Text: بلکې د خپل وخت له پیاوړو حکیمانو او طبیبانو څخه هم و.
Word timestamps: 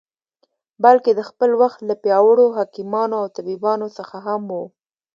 بلکې 0.83 1.11
د 1.15 1.21
خپل 1.29 1.51
وخت 1.61 1.79
له 1.89 1.95
پیاوړو 2.03 2.45
حکیمانو 2.57 3.15
او 3.21 3.25
طبیبانو 3.37 3.87
څخه 3.97 4.17
هم 4.25 4.41
و. 4.57 4.61